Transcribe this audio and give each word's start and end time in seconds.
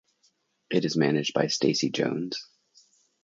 It 0.71 0.83
is 0.83 0.97
managed 0.97 1.35
by 1.35 1.45
Stacy 1.45 1.91
Jones. 1.91 2.47